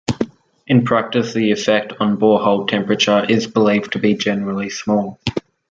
In 0.65 0.83
practice 0.83 1.31
the 1.35 1.51
effect 1.51 1.93
on 1.99 2.17
borehole 2.17 2.67
temperature 2.67 3.23
is 3.29 3.45
believed 3.45 3.91
to 3.91 3.99
be 3.99 4.15
generally 4.15 4.71
small. 4.71 5.19